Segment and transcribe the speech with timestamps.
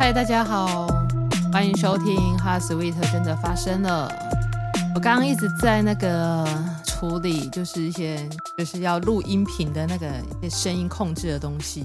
[0.00, 0.86] 嗨，大家好，
[1.52, 4.08] 欢迎收听《哈 sweet 真的发生了》。
[4.94, 6.46] 我刚刚一直在那个
[6.84, 8.16] 处理，就是一些
[8.56, 10.08] 就是要录音频的那个
[10.40, 11.84] 一些声音控制的东西。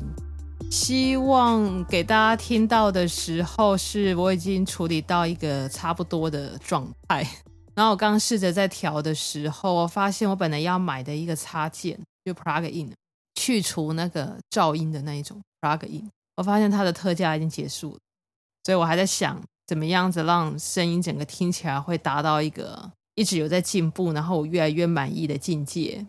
[0.69, 7.27] 希望给大家听到的时候，是我已经处理到一个差不多的状态。
[7.73, 12.93] 然后我刚刚试着在调的时候，我发现我本来要买的一个插件，就 plug in，
[13.33, 17.97] 去除那个噪音的那一种 plug in，我发现它的特价已经结束了。
[18.65, 26.05] 所以我还在想，怎么样子让声音整个听起来会达到一个一直有在进步，然后我越来越满意的境界。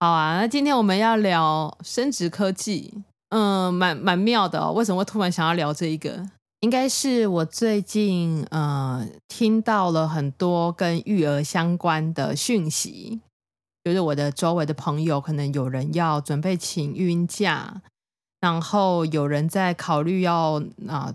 [0.00, 2.92] 好啊，那今天我们要聊生殖科技，
[3.30, 4.70] 嗯，蛮蛮妙的。
[4.72, 6.28] 为什么会突然想要聊这一个？
[6.60, 13.20] 应该是我最近呃听到了很多跟育儿相关的讯息，
[13.82, 17.80] 就是我的周围的朋友可能有人要准备请育婴假，
[18.40, 21.14] 然后有人在考虑要啊。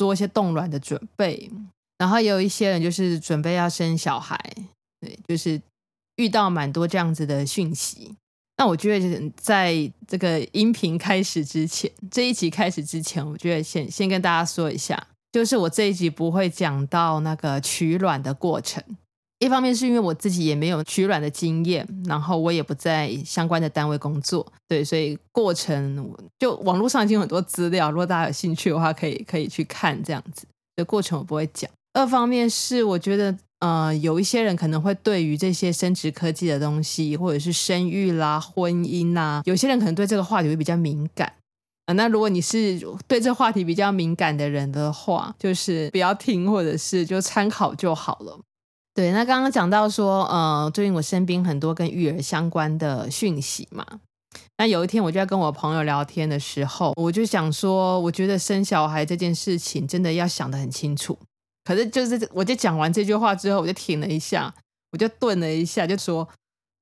[0.00, 1.50] 做一些冻卵的准备，
[1.98, 4.34] 然后也有一些人就是准备要生小孩，
[4.98, 5.60] 对，就是
[6.16, 8.16] 遇到蛮多这样子的讯息。
[8.56, 18.82] 那我觉得在这个音频开始之前，这一集开始之前，我觉得先先跟大家说一下，就是我这一集不会讲到那个取卵的过程。
[19.40, 30.46] 一方面是因为我自己也没有取卵的经验，然后我也不在相关的单位工作，对，所以过程就网络上已经有很多资料，如果大家有兴趣的话，可以可以去看这样子。
[30.76, 31.70] 的过程我不会讲。
[31.94, 41.32] 二方面是我觉得，呃，有一些人可能会对于这些生殖科技的东西，或者是生育啦、婚姻啦，有些人可能对这个话题会比较敏感。
[41.86, 48.38] 呃，那如果你是对这话题比较敏感的人的话，就是不要听，或者是就参考就好了。
[48.94, 53.86] 对，那刚刚讲到说，呃，最近我身边很多跟育儿相关的讯息嘛。
[54.58, 61.18] 那有一天，我就在跟我朋友聊天的时候，我就想说，我觉得生小孩这件事情真的要想得很清楚。
[61.64, 64.52] 可是，就是我就讲完这句话之后，我就停了一下，
[64.92, 66.28] 我就顿了一下，就说，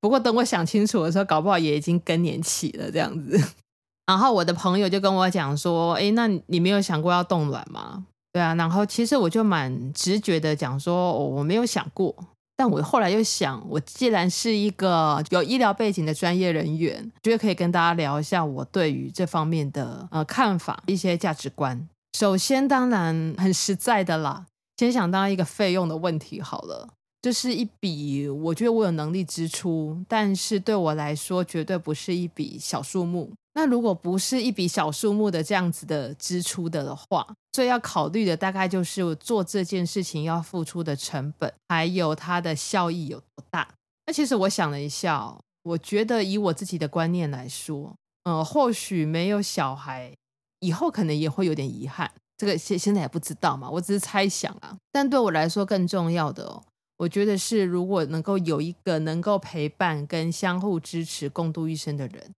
[0.01, 3.39] 不过等我想清楚的时候，搞不好也已经更年期了这样子。
[4.07, 8.07] 然后我的朋友就跟我讲说，哎，那你没有想过要冻卵吗？
[8.39, 12.15] 对啊，然后其实我就蛮直觉的讲说，哦，我没有想过，
[12.57, 21.89] 但我后来又想，我既然是一个有医疗背景的专业人员，觉得可以跟大家聊一下我对于这方面的呃看法，一些价值观。
[22.17, 33.33] 首先，当然很实在的啦，先想到一个费用的问题好了，这是一笔我觉得我有能力支出，但是对我来说绝对不是一笔小数目。
[33.59, 43.69] 那如果不是一笔小数目的这样子的支出的话，所以要考虑的大概就是我做这件事情要付出的成本，还有它的效益有多大。
[44.07, 50.15] 那其实我想了一下，我觉得以我自己的观念来说，呃，或许没有小孩
[50.61, 54.77] 以后可能也会有点遗憾，这个现现在也不知道嘛，我只是猜想啊。
[54.93, 56.63] 但对我来说更重要的哦，
[56.99, 62.31] 我觉得是如果能够有一个能够陪伴跟相互支持、共度一生的人。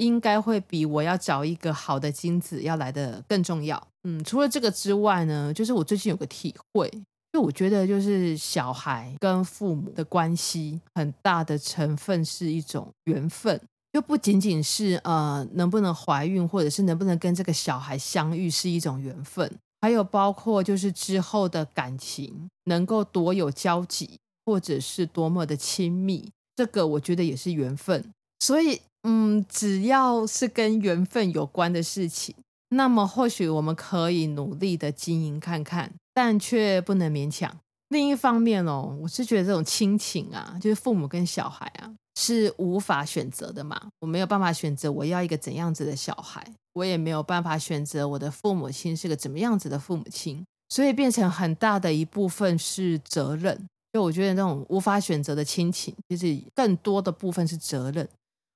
[0.00, 3.80] 应该会比我要找一个好的精子要来得更重要。
[4.04, 6.90] 嗯，除了这个之外呢，就是我最近有个体会，
[7.32, 13.60] 就我觉得就是小孩跟父母的关系很大的成分是一种缘分，
[13.92, 28.02] 就不仅仅是呃能不能怀孕，或者是能不能跟这个小孩相遇是一种缘分，还有包括就是之后的感情能够多有交集，或者是多么的亲密，这个我觉得也是缘分。
[28.40, 28.80] 所以。
[29.02, 32.34] 嗯，只要是跟缘分有关的事情，
[32.68, 37.50] 那么或许我们可以努力的经营看看，但却不能勉强。
[37.88, 43.88] 另一方面哦，我是觉得这种亲情啊，就是父母跟小孩啊，是无法选择的嘛。
[44.00, 53.58] 我没有办法选择我要一个怎样子的小孩，我也没有办法选择我的父母亲是个怎么样子的父母亲，所以变成很大的一部分是责任。
[53.94, 58.06] 就我觉得那种无法选择的亲情，其实更多的部分是责任。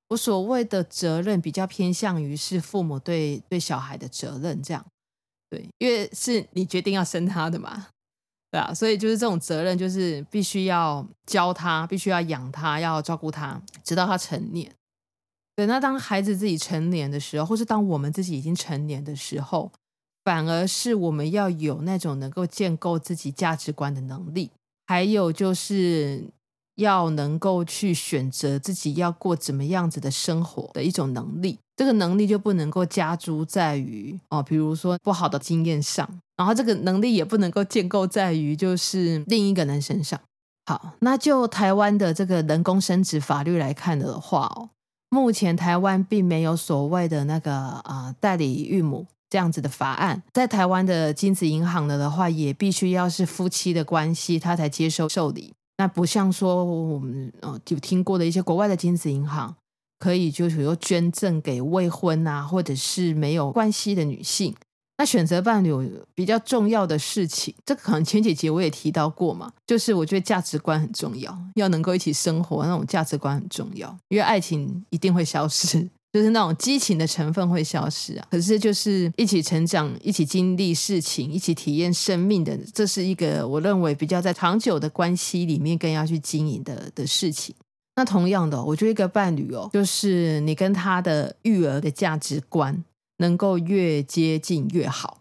[0.09, 4.84] 我所谓的责任比较偏向于是父母对对小孩的责任，这样
[5.49, 7.87] 对，因为是你决定要生他的嘛，
[8.50, 14.70] 对啊，所以就是这种责任，就是必须要教他，必须要养他，要照顾他，直到他成年。
[15.56, 19.73] 对，那当孩子自己成年的时候，或是当我们自己已经成年的时候，
[20.23, 24.50] 反而是我们要有那种能够建构自己价值观的能力，
[24.87, 26.25] 还有就是。
[26.76, 40.21] 要能够去选择自己要过怎么样子的生活的一种能力，这个能力就不能够加诸在于哦，比如说不好的经验上，然后这个能力也不能够建构在于就是另一个人身上。
[40.67, 44.70] 好，那就台湾的这个人工生殖法律来看的话哦，
[45.11, 50.23] 目前台湾并没有所谓的那个啊、代理孕母这样子的法案。
[50.32, 55.53] 在台湾的精子银行的的话，也必须要是夫妻的关系，他才接受受理。
[55.76, 59.55] 那不像说我们呃有听过的一些国外的精子银行，
[59.99, 64.55] 可以就是说捐赠给未婚啊，或者是没有关系的女性。
[64.97, 65.73] 那选择伴侣
[66.15, 78.26] 比较重要的事情，这个可能前几集我也提到过嘛，就是我觉得价值观很重要，要能够一起生活，那种价值观很重要，因为爱情一定会消失，就是那种激情的成分会消失啊。
[78.31, 87.55] 可是就是一起成长、一起经历事情、一起体验生命的，这是一个我认为比较在长久的关系里面更要去经营的的事情。
[87.96, 92.82] 那同样的，我觉得一个伴侣哦，就是你跟他的育儿的价值观。
[93.19, 95.19] 能够越接近越好。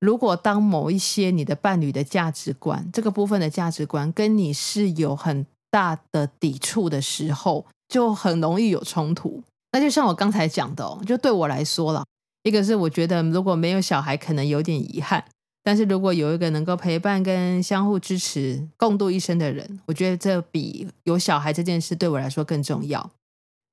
[0.00, 9.42] 如果当某一些你的伴侣的价值观，这个部分的价值观跟你是有很大的抵触的时候，就很容易有冲突。
[9.72, 12.04] 那就像我刚才讲的哦，就对我来说了，
[12.42, 15.20] 一个是我觉得如果没有小孩，可能有点遗憾；
[15.62, 23.10] 但是如果有一个能够陪伴跟相互支持、共度一生的人，我觉得这比有小孩这件事对我来说更重要。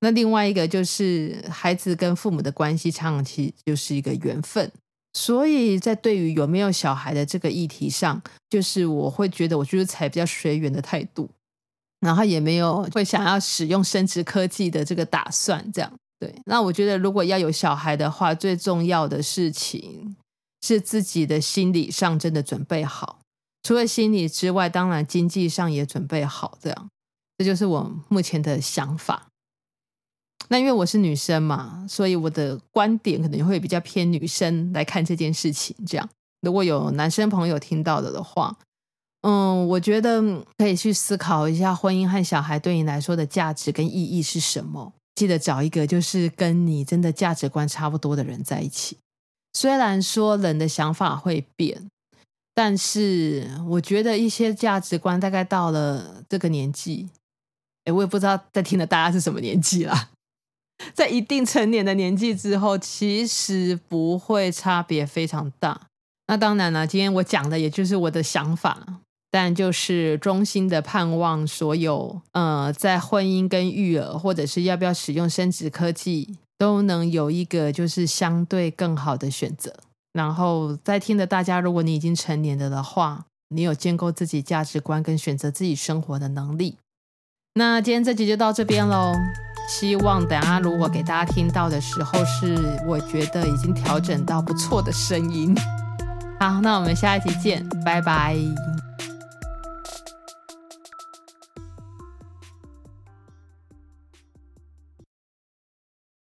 [0.02, 4.72] 那另外一个就是孩子跟父母的关系，长期就是一个缘分。
[5.14, 11.28] 所以在对于有没有小孩的这个议题上，就是我会觉得我就是采比较随缘的态度，
[12.00, 15.72] 然后也没有会想要使用生殖科技的这个打算。
[15.72, 16.34] 这样对。
[16.46, 20.16] 那我觉得如果要有小孩的话，最重要的事情
[20.62, 23.20] 是自己的心理上真的准备好。
[23.64, 26.58] 除了心理之外，当然经济上也准备好。
[26.62, 26.90] 这样，
[27.38, 29.28] 这就是我目前的想法。
[30.50, 35.76] 那因为我是女生嘛，所以我的观点可能会比较偏女生来看这件事情。
[35.86, 36.10] 这样，
[36.42, 38.56] 如果有男生朋友听到了的话，
[39.30, 40.22] 嗯，我觉得
[40.58, 44.94] 可以去思考一下婚姻和小孩对你来说的价值跟意义是什么。
[45.16, 48.98] 记得找一个就是跟你真的价值观差不多的人在一起。
[49.52, 51.90] 虽然说人的想法会变，
[52.54, 57.10] 但是我觉得一些价值观大概到了这个年纪，
[57.84, 60.10] 诶，我也不知道在听的大家是什么年纪啦。
[60.94, 65.88] 在一定成年的年纪之后，其实不会差别非常大。
[66.28, 79.74] 那当然了，今天我讲的也就是我的想法，但就是衷心的盼望所有呃，在婚姻跟育儿，或者是要不要使用生殖科技，都能有一个就是相对更好的选择。
[80.14, 86.78] 然后在听的大家，如果你已经成年了的话，你有建构自己价值观跟选择自己生活的能力。
[87.56, 89.14] 那今天这集就到这边喽。
[89.70, 92.58] 希望等下如果给大家听到的时候，是
[92.88, 95.54] 我觉得已经调整到不错的声音。
[96.40, 98.38] 好，那我们下一集见，拜拜。